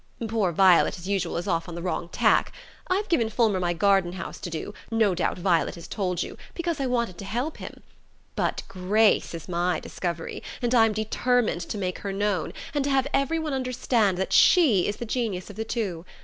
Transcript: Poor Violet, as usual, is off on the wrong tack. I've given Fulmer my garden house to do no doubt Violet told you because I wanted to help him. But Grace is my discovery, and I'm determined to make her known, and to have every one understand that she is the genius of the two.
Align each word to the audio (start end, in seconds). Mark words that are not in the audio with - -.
Poor 0.27 0.51
Violet, 0.51 0.97
as 0.97 1.07
usual, 1.07 1.37
is 1.37 1.47
off 1.47 1.69
on 1.69 1.75
the 1.75 1.81
wrong 1.83 2.09
tack. 2.09 2.51
I've 2.87 3.07
given 3.07 3.29
Fulmer 3.29 3.59
my 3.59 3.73
garden 3.73 4.13
house 4.13 4.39
to 4.39 4.49
do 4.49 4.73
no 4.89 5.13
doubt 5.13 5.37
Violet 5.37 5.77
told 5.91 6.23
you 6.23 6.39
because 6.55 6.79
I 6.79 6.87
wanted 6.87 7.19
to 7.19 7.25
help 7.25 7.57
him. 7.57 7.83
But 8.35 8.63
Grace 8.67 9.35
is 9.35 9.47
my 9.47 9.79
discovery, 9.79 10.41
and 10.59 10.73
I'm 10.73 10.91
determined 10.93 11.61
to 11.61 11.77
make 11.77 11.99
her 11.99 12.11
known, 12.11 12.51
and 12.73 12.83
to 12.85 12.89
have 12.89 13.05
every 13.13 13.37
one 13.37 13.53
understand 13.53 14.17
that 14.17 14.33
she 14.33 14.87
is 14.87 14.95
the 14.95 15.05
genius 15.05 15.51
of 15.51 15.55
the 15.55 15.65
two. 15.65 16.03